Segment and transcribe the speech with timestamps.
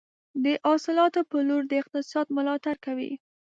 [0.43, 3.11] د حاصلاتو پلور د اقتصاد ملاتړ کوي.